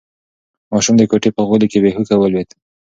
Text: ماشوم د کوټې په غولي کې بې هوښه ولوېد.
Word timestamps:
ماشوم 0.71 0.95
د 0.97 1.01
کوټې 1.11 1.29
په 1.33 1.41
غولي 1.47 1.67
کې 1.71 1.79
بې 1.83 1.91
هوښه 1.95 2.15
ولوېد. 2.17 2.49